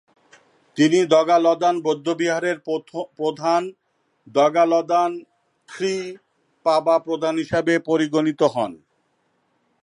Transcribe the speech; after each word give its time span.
তিনি 0.77 0.99
দ্গা'-ল্দান 1.05 1.75
বৌদ্ধবিহারের 1.85 2.57
প্রথম 3.17 3.61
দ্গা'-ল্দান-খ্রি-পা 4.27 5.95
বা 6.85 6.95
প্রধান 7.07 7.33
হিসেবে 7.37 7.73
পরিগণিত 7.89 8.41
হন। 8.53 8.71